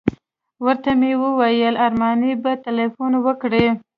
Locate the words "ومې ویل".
0.95-1.75